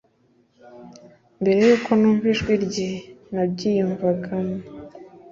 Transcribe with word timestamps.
mbere 1.41 1.59
yuko 1.69 1.89
numva 1.99 2.25
ijwi 2.33 2.53
rye 2.65 2.89
nabyiyimvagamo 3.33 4.57